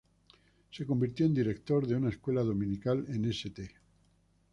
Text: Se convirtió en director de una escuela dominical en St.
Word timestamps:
Se 0.71 0.83
convirtió 0.83 1.27
en 1.27 1.35
director 1.35 1.85
de 1.85 1.95
una 1.95 2.09
escuela 2.09 2.41
dominical 2.41 3.05
en 3.09 3.23
St. 3.25 3.69